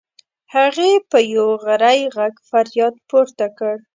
هغې 0.53 0.91
په 1.09 1.17
یو 1.35 1.49
غری 1.63 1.99
غږ 2.15 2.33
فریاد 2.49 2.95
پورته 3.09 3.47
کړ. 3.57 3.75